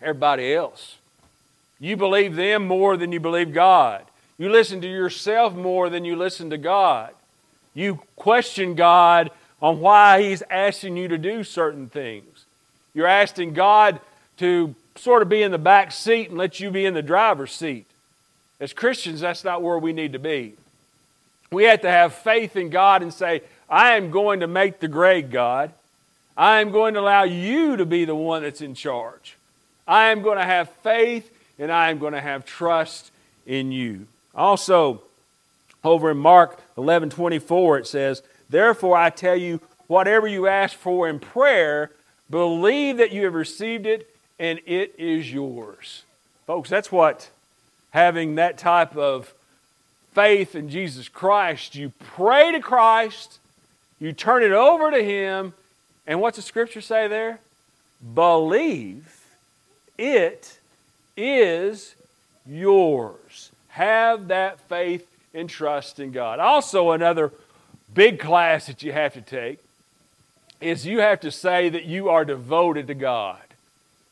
Everybody 0.00 0.52
else. 0.52 0.96
You 1.78 1.96
believe 1.96 2.34
them 2.34 2.66
more 2.66 2.96
than 2.96 3.12
you 3.12 3.20
believe 3.20 3.52
God. 3.52 4.04
You 4.38 4.48
listen 4.48 4.80
to 4.80 4.88
yourself 4.88 5.54
more 5.54 5.88
than 5.88 6.04
you 6.04 6.16
listen 6.16 6.50
to 6.50 6.58
God. 6.58 7.10
You 7.74 8.00
question 8.16 8.74
God 8.74 9.30
on 9.62 9.80
why 9.80 10.22
He's 10.22 10.42
asking 10.50 10.96
you 10.96 11.08
to 11.08 11.18
do 11.18 11.44
certain 11.44 11.88
things. 11.88 12.33
You're 12.94 13.06
asking 13.06 13.54
God 13.54 14.00
to 14.38 14.74
sort 14.96 15.22
of 15.22 15.28
be 15.28 15.42
in 15.42 15.50
the 15.50 15.58
back 15.58 15.92
seat 15.92 16.28
and 16.28 16.38
let 16.38 16.60
you 16.60 16.70
be 16.70 16.86
in 16.86 16.94
the 16.94 17.02
driver's 17.02 17.52
seat. 17.52 17.86
As 18.60 18.72
Christians, 18.72 19.20
that's 19.20 19.44
not 19.44 19.62
where 19.62 19.78
we 19.78 19.92
need 19.92 20.12
to 20.12 20.18
be. 20.18 20.54
We 21.50 21.64
have 21.64 21.82
to 21.82 21.90
have 21.90 22.14
faith 22.14 22.56
in 22.56 22.70
God 22.70 23.02
and 23.02 23.12
say, 23.12 23.42
I 23.68 23.94
am 23.96 24.10
going 24.10 24.40
to 24.40 24.46
make 24.46 24.80
the 24.80 24.88
grade, 24.88 25.30
God. 25.30 25.72
I 26.36 26.60
am 26.60 26.70
going 26.70 26.94
to 26.94 27.00
allow 27.00 27.24
you 27.24 27.76
to 27.76 27.86
be 27.86 28.04
the 28.04 28.14
one 28.14 28.42
that's 28.42 28.60
in 28.60 28.74
charge. 28.74 29.36
I 29.86 30.06
am 30.06 30.22
going 30.22 30.38
to 30.38 30.44
have 30.44 30.70
faith 30.70 31.30
and 31.58 31.70
I 31.70 31.90
am 31.90 31.98
going 31.98 32.12
to 32.12 32.20
have 32.20 32.44
trust 32.44 33.10
in 33.46 33.70
you. 33.70 34.06
Also, 34.34 35.02
over 35.84 36.10
in 36.10 36.16
Mark 36.16 36.60
11 36.76 37.10
24, 37.10 37.78
it 37.78 37.86
says, 37.86 38.22
Therefore, 38.50 38.96
I 38.96 39.10
tell 39.10 39.36
you, 39.36 39.60
whatever 39.86 40.26
you 40.26 40.46
ask 40.46 40.76
for 40.76 41.08
in 41.08 41.20
prayer, 41.20 41.90
believe 42.34 42.96
that 42.96 43.12
you 43.12 43.22
have 43.22 43.34
received 43.34 43.86
it 43.86 44.12
and 44.40 44.60
it 44.66 44.92
is 44.98 45.32
yours. 45.32 46.02
Folks, 46.48 46.68
that's 46.68 46.90
what 46.90 47.30
having 47.92 48.34
that 48.34 48.58
type 48.58 48.96
of 48.96 49.32
faith 50.14 50.56
in 50.56 50.68
Jesus 50.68 51.08
Christ, 51.08 51.76
you 51.76 51.92
pray 52.16 52.50
to 52.50 52.58
Christ, 52.58 53.38
you 54.00 54.12
turn 54.12 54.42
it 54.42 54.50
over 54.50 54.90
to 54.90 55.00
Him, 55.00 55.52
and 56.08 56.20
what's 56.20 56.34
the 56.34 56.42
scripture 56.42 56.80
say 56.80 57.06
there? 57.06 57.38
Believe 58.16 59.16
it 59.96 60.58
is 61.16 61.94
yours. 62.44 63.52
Have 63.68 64.26
that 64.26 64.58
faith 64.62 65.06
and 65.34 65.48
trust 65.48 66.00
in 66.00 66.10
God. 66.10 66.40
Also, 66.40 66.90
another 66.90 67.30
big 67.94 68.18
class 68.18 68.66
that 68.66 68.82
you 68.82 68.90
have 68.90 69.14
to 69.14 69.22
take 69.22 69.60
is 70.60 70.86
you 70.86 71.00
have 71.00 71.20
to 71.20 71.30
say 71.30 71.68
that 71.68 71.84
you 71.84 72.08
are 72.08 72.24
devoted 72.24 72.86
to 72.86 72.94
God. 72.94 73.40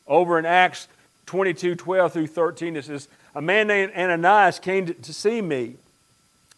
Over 0.07 0.37
in 0.37 0.45
Acts 0.45 0.87
22 1.25 1.75
12 1.75 2.13
through 2.13 2.27
13, 2.27 2.75
it 2.75 2.85
says, 2.85 3.07
A 3.33 3.41
man 3.41 3.67
named 3.67 3.93
Ananias 3.95 4.59
came 4.59 4.85
to, 4.85 5.13
see 5.13 5.41
me. 5.41 5.75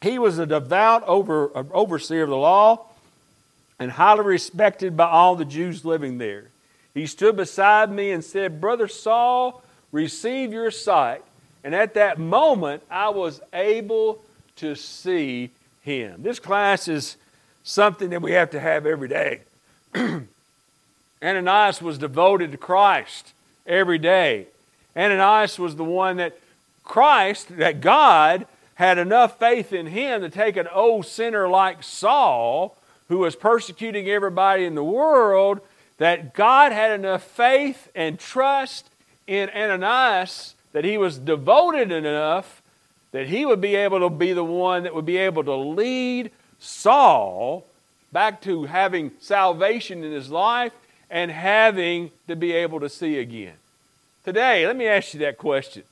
He 0.01 0.19
was 0.19 0.39
a 0.39 0.45
devout 0.45 1.03
over, 1.03 1.51
overseer 1.73 2.23
of 2.23 2.29
the 2.29 2.37
law 2.37 2.87
and 3.79 3.91
highly 3.91 4.23
respected 4.23 4.95
by 4.95 5.07
all 5.07 5.35
the 5.35 5.45
Jews 5.45 5.85
living 5.85 6.17
there. 6.17 6.49
He 6.93 7.07
stood 7.07 7.35
beside 7.35 7.91
me 7.91 8.11
and 8.11 8.23
said, 8.23 8.61
Brother 8.61 8.87
Saul, 8.87 9.61
receive 9.91 10.53
your 10.53 10.71
sight. 10.71 11.23
And 11.63 11.75
at 11.75 11.95
that 11.95 12.19
moment, 12.19 12.83
I 12.89 13.09
was 13.09 13.41
able 13.53 14.23
to 14.57 14.75
see 14.75 15.49
him. 15.81 16.23
This 16.23 16.39
class 16.39 16.87
is 16.87 17.17
something 17.63 18.11
that 18.11 18.21
we 18.21 18.31
have 18.33 18.51
to 18.51 18.59
have 18.59 18.85
every 18.85 19.07
day. 19.07 19.41
Ananias 21.23 21.81
was 21.81 21.97
devoted 21.97 22.51
to 22.51 22.57
Christ 22.57 23.33
every 23.65 23.97
day. 23.97 24.47
Ananias 24.95 25.57
was 25.57 25.75
the 25.75 25.83
one 25.83 26.17
that 26.17 26.37
Christ, 26.83 27.57
that 27.57 27.81
God, 27.81 28.45
had 28.75 28.97
enough 28.97 29.39
faith 29.39 29.71
in 29.73 29.87
him 29.87 30.21
to 30.21 30.29
take 30.29 30.57
an 30.57 30.67
old 30.67 31.05
sinner 31.05 31.47
like 31.47 31.81
Saul, 31.81 32.77
who 33.07 33.19
was 33.19 33.35
persecuting 33.35 34.07
everybody 34.09 34.65
in 34.65 34.75
the 34.75 34.83
world, 34.83 35.61
that 35.97 36.33
God 36.33 36.71
had 36.71 36.91
enough 36.91 37.23
faith 37.23 37.89
and 37.95 38.19
trust 38.19 38.89
in 39.27 39.49
Ananias 39.49 40.55
that 40.73 40.83
he 40.83 40.97
was 40.97 41.17
devoted 41.17 41.91
enough 41.91 42.61
that 43.11 43.27
he 43.27 43.45
would 43.45 43.61
be 43.61 43.75
able 43.75 44.01
to 44.01 44.09
be 44.09 44.33
the 44.33 44.43
one 44.43 44.83
that 44.83 44.93
would 44.93 45.05
be 45.05 45.15
able 45.15 45.41
to 45.41 45.55
lead 45.55 46.29
Saul 46.59 47.65
back 48.12 48.41
to 48.41 48.65
having 48.65 49.12
salvation 49.19 50.03
in 50.03 50.12
his 50.12 50.29
life 50.29 50.71
and 51.09 51.31
having 51.31 52.12
to 52.27 52.35
be 52.35 52.51
able 52.51 52.79
to 52.79 52.89
see 52.89 53.19
again. 53.19 53.53
Today, 54.24 54.65
let 54.65 54.75
me 54.75 54.88
ask 54.88 55.13
you 55.13 55.19
that 55.21 55.38
question 55.38 55.83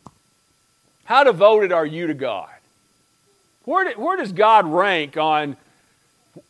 How 1.06 1.24
devoted 1.24 1.72
are 1.72 1.86
you 1.86 2.08
to 2.08 2.14
God? 2.14 2.50
Where, 3.66 3.94
do, 3.94 4.02
where 4.02 4.18
does 4.18 4.32
God 4.32 4.66
rank 4.66 5.18
on 5.18 5.56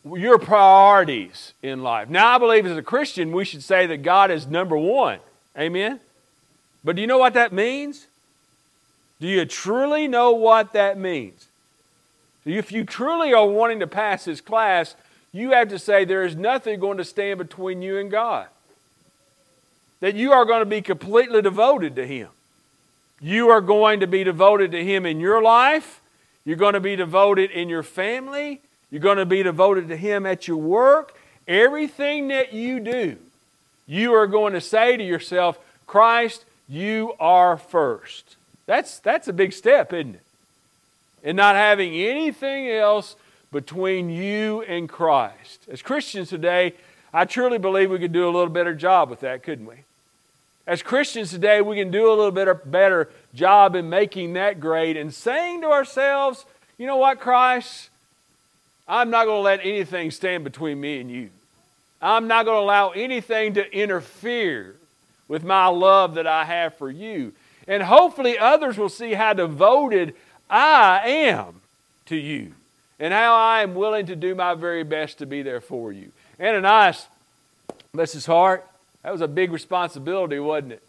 your 0.05 0.39
priorities 0.39 1.53
in 1.61 1.83
life? 1.83 2.09
Now, 2.09 2.35
I 2.35 2.37
believe 2.37 2.65
as 2.65 2.77
a 2.77 2.81
Christian, 2.81 3.31
we 3.31 3.45
should 3.45 3.63
say 3.63 3.85
that 3.87 3.97
God 3.97 4.31
is 4.31 4.47
number 4.47 4.77
one. 4.77 5.19
Amen? 5.57 5.99
But 6.83 6.95
do 6.95 7.01
you 7.01 7.07
know 7.07 7.17
what 7.17 7.35
that 7.35 7.53
means? 7.53 8.07
Do 9.19 9.27
you 9.27 9.45
truly 9.45 10.07
know 10.07 10.31
what 10.31 10.73
that 10.73 10.97
means? 10.97 11.47
If 12.45 12.71
you 12.71 12.83
truly 12.83 13.33
are 13.33 13.47
wanting 13.47 13.79
to 13.79 13.87
pass 13.87 14.25
this 14.25 14.41
class, 14.41 14.95
you 15.33 15.51
have 15.51 15.69
to 15.69 15.79
say 15.79 16.05
there 16.05 16.23
is 16.23 16.35
nothing 16.35 16.79
going 16.79 16.99
to 16.99 17.03
stand 17.03 17.39
between 17.39 17.81
you 17.81 17.97
and 17.97 18.11
God. 18.11 18.47
That 19.99 20.15
you 20.15 20.31
are 20.31 20.45
going 20.45 20.59
to 20.59 20.65
be 20.65 20.81
completely 20.81 21.41
devoted 21.41 21.95
to 21.95 22.05
Him. 22.05 22.29
You 23.19 23.49
are 23.49 23.61
going 23.61 24.01
to 24.01 24.07
be 24.07 24.23
devoted 24.23 24.71
to 24.71 24.83
Him 24.83 25.05
in 25.05 25.19
your 25.19 25.41
life. 25.41 26.01
You're 26.45 26.57
going 26.57 26.73
to 26.73 26.79
be 26.79 26.95
devoted 26.95 27.51
in 27.51 27.67
your 27.67 27.83
family. 27.83 28.61
You're 28.91 29.01
going 29.01 29.17
to 29.17 29.25
be 29.25 29.41
devoted 29.41 29.87
to 29.87 29.97
Him 29.97 30.25
at 30.25 30.47
your 30.47 30.57
work. 30.57 31.17
Everything 31.47 32.27
that 32.27 32.53
you 32.53 32.79
do, 32.79 33.17
you 33.87 34.13
are 34.13 34.27
going 34.27 34.53
to 34.53 34.61
say 34.61 34.97
to 34.97 35.03
yourself, 35.03 35.57
Christ, 35.87 36.45
you 36.69 37.13
are 37.19 37.57
first. 37.57 38.35
That's, 38.65 38.99
that's 38.99 39.27
a 39.27 39.33
big 39.33 39.51
step, 39.53 39.93
isn't 39.93 40.15
it? 40.15 40.21
And 41.23 41.37
not 41.37 41.55
having 41.55 41.93
anything 41.93 42.69
else 42.69 43.15
between 43.53 44.09
you 44.09 44.63
and 44.63 44.89
Christ. 44.89 45.65
As 45.71 45.81
Christians 45.81 46.27
today, 46.27 46.73
I 47.13 47.23
truly 47.23 47.59
believe 47.59 47.89
we 47.89 47.99
could 47.99 48.11
do 48.11 48.25
a 48.25 48.31
little 48.31 48.49
better 48.49 48.73
job 48.73 49.09
with 49.09 49.21
that, 49.21 49.43
couldn't 49.43 49.67
we? 49.67 49.75
As 50.65 50.81
Christians 50.81 51.29
today, 51.29 51.61
we 51.61 51.77
can 51.77 51.91
do 51.91 52.07
a 52.07 52.15
little 52.15 52.31
bit 52.31 52.69
better 52.69 53.09
job 53.35 53.75
in 53.75 53.89
making 53.89 54.33
that 54.33 54.59
great 54.59 54.97
and 54.97 55.13
saying 55.13 55.61
to 55.61 55.67
ourselves, 55.67 56.45
you 56.77 56.87
know 56.87 56.97
what, 56.97 57.19
Christ? 57.19 57.89
I'm 58.87 59.09
not 59.09 59.25
going 59.25 59.37
to 59.37 59.43
let 59.43 59.59
anything 59.61 60.11
stand 60.11 60.43
between 60.43 60.81
me 60.81 60.99
and 60.99 61.11
you. 61.11 61.29
I'm 62.01 62.27
not 62.27 62.45
going 62.45 62.57
to 62.57 62.63
allow 62.63 62.89
anything 62.89 63.53
to 63.53 63.71
interfere 63.73 64.75
with 65.27 65.43
my 65.43 65.67
love 65.67 66.15
that 66.15 66.27
I 66.27 66.43
have 66.43 66.75
for 66.75 66.89
you. 66.89 67.33
And 67.67 67.83
hopefully, 67.83 68.37
others 68.37 68.77
will 68.77 68.89
see 68.89 69.13
how 69.13 69.33
devoted 69.33 70.15
I 70.49 71.01
am 71.07 71.61
to 72.07 72.15
you 72.15 72.53
and 72.99 73.13
how 73.13 73.35
I 73.35 73.63
am 73.63 73.75
willing 73.75 74.05
to 74.07 74.15
do 74.15 74.35
my 74.35 74.53
very 74.53 74.83
best 74.83 75.17
to 75.19 75.25
be 75.25 75.41
there 75.41 75.61
for 75.61 75.91
you. 75.91 76.11
Ananias, 76.39 77.07
bless 77.93 78.13
his 78.13 78.25
heart, 78.25 78.65
that 79.03 79.11
was 79.11 79.21
a 79.21 79.27
big 79.27 79.51
responsibility, 79.51 80.39
wasn't 80.39 80.73
it? 80.73 80.83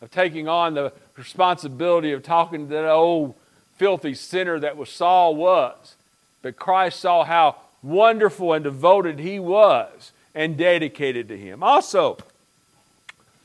Of 0.00 0.10
taking 0.10 0.48
on 0.48 0.74
the 0.74 0.92
responsibility 1.16 2.12
of 2.12 2.22
talking 2.22 2.68
to 2.68 2.74
that 2.74 2.90
old 2.90 3.34
filthy 3.76 4.14
sinner 4.14 4.58
that 4.58 4.76
was 4.76 4.90
Saul 4.90 5.36
was. 5.36 5.94
But 6.42 6.56
Christ 6.56 7.00
saw 7.00 7.24
how 7.24 7.56
wonderful 7.82 8.52
and 8.52 8.64
devoted 8.64 9.20
he 9.20 9.38
was 9.38 10.10
and 10.34 10.56
dedicated 10.56 11.28
to 11.28 11.38
him. 11.38 11.62
Also, 11.62 12.18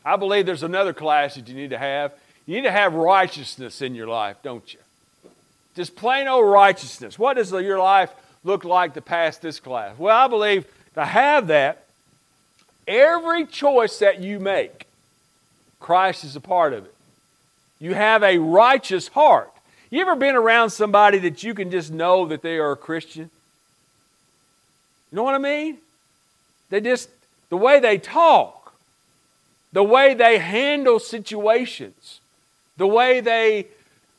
I 0.04 0.16
believe 0.16 0.46
there's 0.46 0.64
another 0.64 0.94
class 0.94 1.36
that 1.36 1.48
you 1.48 1.54
need 1.54 1.70
to 1.70 1.78
have. 1.78 2.14
You 2.46 2.56
need 2.56 2.64
to 2.64 2.72
have 2.72 2.94
righteousness 2.94 3.82
in 3.82 3.94
your 3.94 4.08
life, 4.08 4.38
don't 4.42 4.74
you? 4.74 4.80
Just 5.78 5.96
plain 5.96 6.28
old 6.28 6.52
righteousness. 6.52 7.20
What 7.20 7.36
does 7.36 7.52
your 7.52 7.78
life 7.78 8.12
look 8.44 8.66
like 8.66 8.96
to 8.96 9.02
pass 9.02 9.38
this 9.38 9.60
class? 9.60 9.96
Well, 10.00 10.18
I 10.18 10.28
believe 10.28 10.66
to 10.96 11.06
have 11.06 11.48
that, 11.48 11.86
every 12.88 13.46
choice 13.46 14.00
that 14.00 14.20
you 14.20 14.40
make, 14.40 14.88
Christ 15.80 16.24
is 16.24 16.36
a 16.36 16.40
part 16.40 16.74
of 16.74 16.86
it. 16.86 16.96
You 17.80 17.94
have 17.94 18.24
a 18.24 18.40
righteous 18.40 19.10
heart. 19.10 19.54
You 19.92 20.02
ever 20.02 20.16
been 20.16 20.36
around 20.36 20.72
somebody 20.72 21.20
that 21.20 21.44
you 21.44 21.54
can 21.54 21.70
just 21.70 21.92
know 21.92 22.26
that 22.26 22.42
they 22.42 22.58
are 22.58 22.72
a 22.72 22.76
Christian? 22.76 23.30
You 25.12 25.16
know 25.16 25.24
what 25.24 25.36
I 25.36 25.38
mean? 25.38 25.78
They 26.72 26.82
just, 26.82 27.08
the 27.50 27.58
way 27.58 27.80
they 27.80 28.00
talk, 28.00 28.74
the 29.74 29.84
way 29.84 30.16
they 30.16 30.40
handle 30.40 30.98
situations, 30.98 32.20
the 32.78 32.88
way 32.88 33.20
they 33.20 33.68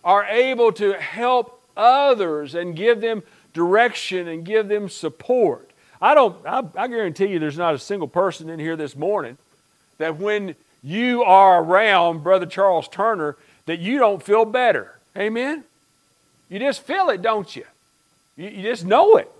are 0.04 0.24
able 0.24 0.72
to 0.72 0.92
help 0.94 1.62
others 1.76 2.54
and 2.54 2.76
give 2.76 3.00
them 3.00 3.22
direction 3.52 4.28
and 4.28 4.44
give 4.44 4.68
them 4.68 4.88
support. 4.88 5.70
I 6.00 6.14
don't, 6.14 6.36
I, 6.46 6.62
I, 6.76 6.86
guarantee 6.86 7.26
you 7.26 7.38
there's 7.38 7.58
not 7.58 7.74
a 7.74 7.78
single 7.78 8.08
person 8.08 8.48
in 8.48 8.60
here 8.60 8.76
this 8.76 8.94
morning 8.94 9.36
that 9.98 10.16
when 10.16 10.54
you 10.82 11.24
are 11.24 11.62
around 11.62 12.22
Brother 12.22 12.46
Charles 12.46 12.88
Turner, 12.88 13.36
that 13.66 13.80
you 13.80 13.98
don't 13.98 14.22
feel 14.22 14.44
better. 14.44 14.96
Amen? 15.16 15.64
You 16.48 16.58
just 16.60 16.82
feel 16.82 17.10
it, 17.10 17.20
don't 17.20 17.54
you? 17.54 17.64
You, 18.36 18.48
you 18.48 18.62
just 18.62 18.84
know 18.84 19.16
it. 19.16 19.30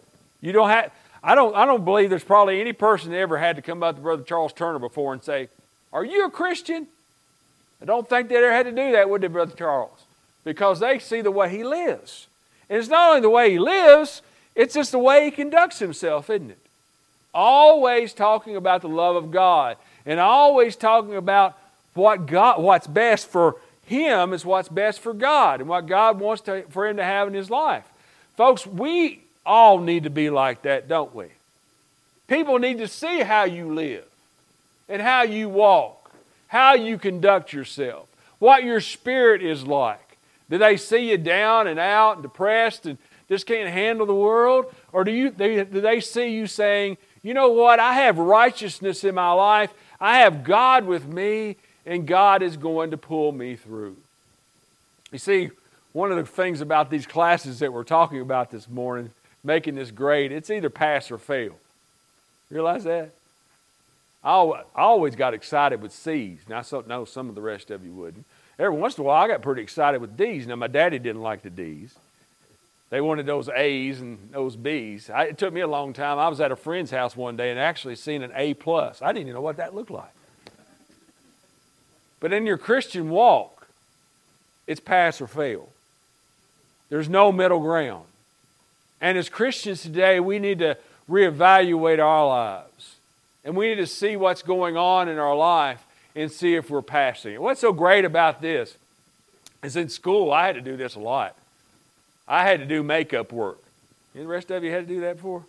You 0.41 0.53
don't 0.53 0.69
have, 0.69 0.93
I 1.23 1.35
don't, 1.35 1.55
I 1.55 1.65
don't 1.65 1.85
believe 1.85 2.11
there's 2.11 2.25
probably 2.25 2.61
any 2.61 2.73
person 2.73 3.13
that 3.13 3.19
ever 3.19 3.39
had 3.39 3.57
to 3.57 3.63
come 3.63 3.83
up 3.83 3.97
to 3.97 4.03
Brother 4.03 4.25
Charles 4.25 4.53
Turner 4.53 4.81
before 4.81 5.13
and 5.13 5.23
say, 5.23 5.49
are 5.93 6.05
you 6.05 6.27
a 6.27 6.31
Christian? 6.31 6.89
I 7.81 7.85
don't 7.85 8.09
think 8.09 8.29
they 8.29 8.37
ever 8.37 8.53
had 8.53 8.65
to 8.65 8.73
do 8.73 8.93
that, 8.93 9.09
would 9.09 9.21
they, 9.21 9.29
Brother 9.29 9.55
Charles? 9.57 10.05
Because 10.49 10.81
they 10.81 10.99
see 10.99 11.21
the 11.21 11.31
way 11.31 11.51
he 11.51 11.63
lives. 11.63 12.27
And 12.71 12.79
it's 12.79 12.89
not 12.89 13.11
only 13.11 13.21
the 13.21 13.29
way 13.29 13.51
he 13.51 13.59
lives, 13.59 14.23
it's 14.55 14.73
just 14.73 14.93
the 14.93 14.99
way 14.99 15.27
he 15.27 15.31
conducts 15.31 15.79
himself, 15.79 16.31
isn't 16.31 16.53
it? 16.53 16.59
Always 17.35 18.15
talking 18.15 18.57
about 18.57 18.81
the 18.81 18.89
love 18.89 19.15
of 19.15 19.31
God 19.31 19.77
and 20.07 20.19
always 20.19 20.75
talking 20.75 21.17
about 21.17 21.59
what 21.93 22.25
God, 22.25 22.63
what's 22.63 22.87
best 22.87 23.27
for 23.27 23.57
him 23.85 24.33
is 24.33 24.43
what's 24.43 24.71
best 24.71 25.01
for 25.01 25.13
God 25.13 25.61
and 25.61 25.69
what 25.69 25.87
God 25.87 26.19
wants 26.19 26.41
to, 26.45 26.63
for 26.71 26.89
him 26.89 26.97
to 26.97 27.05
have 27.05 27.29
in 27.29 27.35
his 27.35 27.51
life. 27.51 27.85
Folks, 28.39 28.67
we 28.67 29.21
all 29.45 29.79
need 29.79 30.05
to 30.05 30.11
be 30.11 30.31
like 30.31 30.63
that, 30.63 30.89
don't 30.89 31.15
we? 31.15 31.27
People 32.27 32.59
need 32.59 32.79
to 32.79 32.89
see 32.89 33.21
how 33.21 33.45
you 33.45 33.75
live 33.75 34.07
and 34.89 35.03
how 35.03 35.25
you 35.25 35.51
walk, 35.51 36.11
how 36.47 36.73
you 36.73 36.97
conduct 36.97 37.53
yourself, 37.53 38.09
what 38.39 38.65
your 38.65 38.81
spirit 38.81 39.43
is 39.43 39.65
like. 39.65 40.08
Do 40.51 40.59
they 40.59 40.77
see 40.77 41.11
you 41.11 41.19
down 41.19 41.67
and 41.67 41.79
out 41.79 42.15
and 42.15 42.23
depressed? 42.23 42.87
And 42.87 42.99
just 43.29 43.47
can't 43.47 43.71
handle 43.71 44.07
the 44.07 44.15
world? 44.15 44.73
Or 44.93 45.05
do, 45.05 45.11
you, 45.11 45.31
do 45.31 45.65
they 45.65 46.01
see 46.01 46.29
you 46.29 46.47
saying, 46.47 46.97
you 47.23 47.35
know 47.35 47.51
what, 47.51 47.79
I 47.79 47.95
have 47.95 48.19
righteousness 48.19 49.05
in 49.05 49.15
my 49.15 49.33
life, 49.33 49.73
I 50.01 50.19
have 50.21 50.45
God 50.45 50.87
with 50.87 51.07
me, 51.07 51.57
and 51.85 52.07
God 52.07 52.43
is 52.43 52.57
going 52.57 52.91
to 52.93 52.97
pull 52.97 53.33
me 53.33 53.57
through? 53.57 53.97
You 55.13 55.19
see, 55.19 55.51
one 55.93 56.11
of 56.11 56.17
the 56.17 56.25
things 56.25 56.61
about 56.61 56.91
these 56.91 57.07
classes 57.07 57.59
that 57.59 57.73
we're 57.73 57.85
talking 57.85 58.21
about 58.21 58.51
this 58.51 58.69
morning, 58.69 59.11
making 59.45 59.75
this 59.75 59.91
grade, 59.91 60.33
it's 60.33 60.51
either 60.51 60.71
pass 60.71 61.11
or 61.11 61.19
fail. 61.19 61.57
Realize 62.51 62.85
that? 62.85 63.11
I 64.25 64.63
always 64.75 65.17
got 65.17 65.35
excited 65.35 65.81
with 65.81 65.93
C's. 65.93 66.41
Now, 66.49 66.59
I 66.61 66.83
know 66.87 67.05
some 67.05 67.29
of 67.29 67.35
the 67.35 67.41
rest 67.41 67.71
of 67.71 67.85
you 67.85 67.93
wouldn't. 67.93 68.25
Every 68.59 68.77
once 68.77 68.99
in 68.99 69.03
a 69.03 69.05
while, 69.05 69.23
I 69.23 69.29
got 69.29 69.43
pretty 69.43 69.63
excited 69.63 70.01
with 70.01 70.17
D's. 70.17 70.47
Now, 70.47 70.57
my 70.57 70.67
daddy 70.67 70.99
didn't 70.99 71.23
like 71.23 71.43
the 71.43 71.51
D's. 71.51 71.95
They 72.91 73.01
wanted 73.01 73.27
those 73.27 73.49
A's 73.51 74.01
and 74.01 74.19
those 74.33 74.57
B's. 74.57 75.11
I, 75.11 75.25
it 75.25 75.39
took 75.39 75.53
me 75.53 75.61
a 75.61 75.67
long 75.67 75.93
time. 75.93 76.19
I 76.19 76.29
was 76.29 76.41
at 76.41 76.51
a 76.51 76.57
friend's 76.57 76.91
house 76.91 77.17
one 77.17 77.37
day 77.37 77.51
and 77.51 77.61
actually 77.61 77.97
seen 77.97 78.23
an 78.23 78.33
A 78.35 78.55
plus. 78.55 79.03
I 79.03 79.09
didn't 79.09 79.29
even 79.29 79.35
know 79.35 79.43
what 79.43 79.59
that 79.59 79.75
looked 79.75 79.91
like. 79.91 80.11
But 82.21 82.33
in 82.33 82.47
your 82.47 82.59
Christian 82.59 83.11
walk, 83.11 83.69
it's 84.67 84.81
pass 84.81 85.21
or 85.21 85.27
fail. 85.27 85.69
There's 86.89 87.09
no 87.09 87.31
middle 87.31 87.61
ground. 87.61 88.07
And 89.01 89.17
as 89.17 89.29
Christians 89.29 89.83
today, 89.83 90.19
we 90.19 90.39
need 90.39 90.59
to 90.59 90.77
reevaluate 91.09 92.03
our 92.03 92.27
lives. 92.27 92.97
And 93.45 93.57
we 93.57 93.69
need 93.69 93.77
to 93.77 93.87
see 93.87 94.17
what's 94.17 94.43
going 94.43 94.77
on 94.77 95.09
in 95.09 95.19
our 95.19 95.37
life 95.37 95.85
and 96.19 96.33
see 96.33 96.57
if 96.57 96.69
we're 96.69 96.83
passing. 96.83 97.41
What's 97.41 97.61
so 97.61 97.73
great 97.73 98.05
about 98.05 98.43
this 98.43 98.77
is 99.63 99.77
in 99.77 99.89
school, 99.89 100.33
I 100.33 100.47
had 100.47 100.57
to 100.57 100.61
do 100.61 100.77
this 100.77 100.97
a 100.97 101.01
lot. 101.01 101.37
I 102.27 102.45
had 102.45 102.59
to 102.59 102.67
do 102.67 102.83
makeup 102.83 103.33
work. 103.33 103.59
And 104.15 104.25
the 104.25 104.29
rest 104.29 104.51
of 104.51 104.65
you 104.65 104.73
had 104.73 104.89
to 104.89 104.95
do 104.95 105.01
that 105.03 105.17
before? 105.17 105.45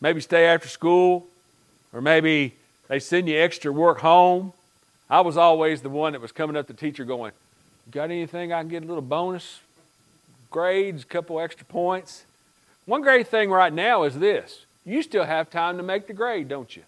Maybe 0.00 0.20
stay 0.20 0.46
after 0.46 0.68
school, 0.68 1.26
or 1.92 2.00
maybe 2.00 2.54
they 2.88 3.00
send 3.00 3.28
you 3.28 3.36
extra 3.38 3.72
work 3.72 3.98
home. 3.98 4.52
I 5.10 5.22
was 5.22 5.36
always 5.36 5.82
the 5.82 5.90
one 5.90 6.12
that 6.12 6.22
was 6.22 6.30
coming 6.30 6.56
up 6.56 6.68
to 6.68 6.72
the 6.72 6.78
teacher 6.78 7.04
going, 7.04 7.32
Got 7.90 8.10
anything 8.10 8.52
I 8.52 8.60
can 8.60 8.68
get 8.68 8.84
a 8.84 8.86
little 8.86 9.02
bonus 9.02 9.58
grades, 10.50 11.02
a 11.02 11.06
couple 11.06 11.40
extra 11.40 11.66
points? 11.66 12.24
One 12.86 13.02
great 13.02 13.26
thing 13.26 13.50
right 13.50 13.72
now 13.72 14.04
is 14.04 14.18
this 14.18 14.64
you 14.84 15.02
still 15.02 15.24
have 15.24 15.50
time 15.50 15.76
to 15.78 15.82
make 15.82 16.06
the 16.06 16.12
grade, 16.12 16.48
don't 16.48 16.74
you? 16.76 16.82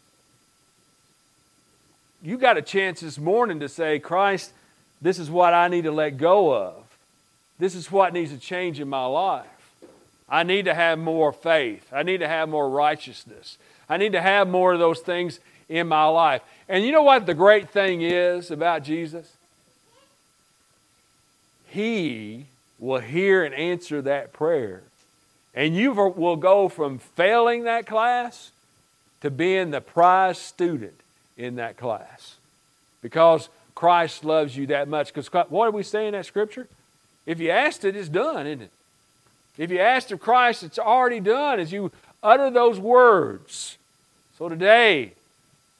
You 2.24 2.38
got 2.38 2.56
a 2.56 2.62
chance 2.62 3.00
this 3.00 3.18
morning 3.18 3.58
to 3.60 3.68
say, 3.68 3.98
Christ, 3.98 4.52
this 5.00 5.18
is 5.18 5.28
what 5.28 5.54
I 5.54 5.66
need 5.66 5.82
to 5.82 5.90
let 5.90 6.18
go 6.18 6.54
of. 6.54 6.84
This 7.58 7.74
is 7.74 7.90
what 7.90 8.12
needs 8.12 8.30
to 8.30 8.38
change 8.38 8.78
in 8.78 8.88
my 8.88 9.06
life. 9.06 9.46
I 10.28 10.44
need 10.44 10.66
to 10.66 10.74
have 10.74 11.00
more 11.00 11.32
faith. 11.32 11.84
I 11.92 12.04
need 12.04 12.18
to 12.18 12.28
have 12.28 12.48
more 12.48 12.70
righteousness. 12.70 13.58
I 13.88 13.96
need 13.96 14.12
to 14.12 14.22
have 14.22 14.46
more 14.46 14.72
of 14.72 14.78
those 14.78 15.00
things 15.00 15.40
in 15.68 15.88
my 15.88 16.04
life. 16.04 16.42
And 16.68 16.84
you 16.84 16.92
know 16.92 17.02
what 17.02 17.26
the 17.26 17.34
great 17.34 17.70
thing 17.70 18.02
is 18.02 18.52
about 18.52 18.84
Jesus? 18.84 19.30
He 21.66 22.46
will 22.78 23.00
hear 23.00 23.42
and 23.42 23.52
answer 23.52 24.00
that 24.02 24.32
prayer. 24.32 24.82
And 25.54 25.74
you 25.74 25.92
will 25.92 26.36
go 26.36 26.68
from 26.68 26.98
failing 26.98 27.64
that 27.64 27.86
class 27.86 28.52
to 29.22 29.30
being 29.30 29.72
the 29.72 29.80
prize 29.80 30.38
student 30.38 31.01
in 31.36 31.56
that 31.56 31.76
class. 31.76 32.36
Because 33.00 33.48
Christ 33.74 34.24
loves 34.24 34.56
you 34.56 34.66
that 34.68 34.88
much. 34.88 35.12
Because 35.12 35.28
what 35.50 35.66
are 35.66 35.70
we 35.70 35.82
saying 35.82 36.08
in 36.08 36.12
that 36.12 36.26
scripture? 36.26 36.68
If 37.26 37.40
you 37.40 37.50
asked 37.50 37.84
it, 37.84 37.96
it's 37.96 38.08
done, 38.08 38.46
isn't 38.46 38.62
it? 38.62 38.70
If 39.58 39.70
you 39.70 39.78
asked 39.78 40.12
of 40.12 40.20
Christ, 40.20 40.62
it's 40.62 40.78
already 40.78 41.20
done 41.20 41.60
as 41.60 41.72
you 41.72 41.92
utter 42.22 42.50
those 42.50 42.78
words. 42.78 43.76
So 44.38 44.48
today, 44.48 45.12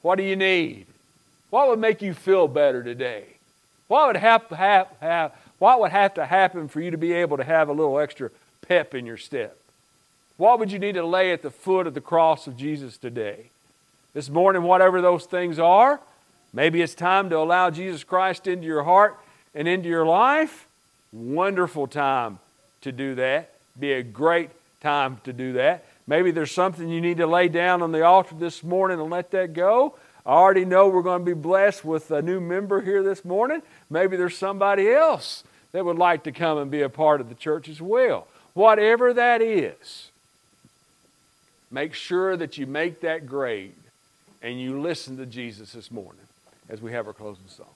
what 0.01 0.15
do 0.15 0.23
you 0.23 0.35
need? 0.35 0.85
What 1.49 1.69
would 1.69 1.79
make 1.79 2.01
you 2.01 2.13
feel 2.13 2.47
better 2.47 2.83
today? 2.83 3.25
What 3.87 4.07
would 4.07 4.17
have, 4.17 4.47
have, 4.49 4.87
have, 5.01 5.31
what 5.59 5.79
would 5.79 5.91
have 5.91 6.13
to 6.15 6.25
happen 6.25 6.67
for 6.67 6.81
you 6.81 6.91
to 6.91 6.97
be 6.97 7.13
able 7.13 7.37
to 7.37 7.43
have 7.43 7.69
a 7.69 7.73
little 7.73 7.99
extra 7.99 8.29
pep 8.67 8.93
in 8.93 9.05
your 9.05 9.17
step? 9.17 9.57
What 10.37 10.59
would 10.59 10.71
you 10.71 10.79
need 10.79 10.95
to 10.95 11.05
lay 11.05 11.31
at 11.31 11.41
the 11.41 11.51
foot 11.51 11.87
of 11.87 11.93
the 11.93 12.01
cross 12.01 12.47
of 12.47 12.57
Jesus 12.57 12.97
today? 12.97 13.49
This 14.13 14.29
morning, 14.29 14.61
whatever 14.61 15.01
those 15.01 15.25
things 15.25 15.57
are, 15.57 15.99
maybe 16.53 16.83
it's 16.83 16.93
time 16.93 17.31
to 17.31 17.37
allow 17.37 17.71
Jesus 17.71 18.03
Christ 18.03 18.45
into 18.45 18.67
your 18.67 18.83
heart 18.83 19.17
and 19.55 19.67
into 19.67 19.89
your 19.89 20.05
life. 20.05 20.67
Wonderful 21.11 21.87
time 21.87 22.37
to 22.81 22.91
do 22.91 23.15
that. 23.15 23.49
Be 23.79 23.93
a 23.93 24.03
great 24.03 24.51
time 24.81 25.19
to 25.23 25.33
do 25.33 25.53
that. 25.53 25.85
Maybe 26.05 26.29
there's 26.29 26.51
something 26.51 26.89
you 26.89 27.01
need 27.01 27.17
to 27.17 27.25
lay 27.25 27.47
down 27.47 27.81
on 27.81 27.91
the 27.91 28.03
altar 28.03 28.35
this 28.35 28.63
morning 28.63 28.99
and 28.99 29.09
let 29.09 29.31
that 29.31 29.53
go. 29.53 29.95
I 30.27 30.33
already 30.33 30.65
know 30.65 30.89
we're 30.89 31.01
going 31.01 31.21
to 31.21 31.25
be 31.25 31.33
blessed 31.33 31.83
with 31.83 32.11
a 32.11 32.21
new 32.21 32.39
member 32.39 32.81
here 32.81 33.01
this 33.01 33.25
morning. 33.25 33.63
Maybe 33.89 34.15
there's 34.15 34.37
somebody 34.37 34.91
else 34.91 35.43
that 35.71 35.83
would 35.83 35.97
like 35.97 36.23
to 36.25 36.31
come 36.31 36.59
and 36.59 36.69
be 36.69 36.81
a 36.81 36.89
part 36.89 37.19
of 37.19 37.29
the 37.29 37.35
church 37.35 37.67
as 37.67 37.81
well. 37.81 38.27
Whatever 38.53 39.11
that 39.13 39.41
is, 39.41 40.09
make 41.71 41.95
sure 41.95 42.37
that 42.37 42.59
you 42.59 42.67
make 42.67 43.01
that 43.01 43.25
grade 43.25 43.73
and 44.43 44.61
you 44.61 44.79
listen 44.79 45.17
to 45.17 45.25
Jesus 45.25 45.71
this 45.71 45.89
morning 45.89 46.21
as 46.69 46.81
we 46.81 46.91
have 46.91 47.07
our 47.07 47.13
closing 47.13 47.47
song. 47.47 47.73